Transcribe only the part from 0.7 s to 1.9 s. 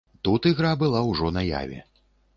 была ўжо наяве.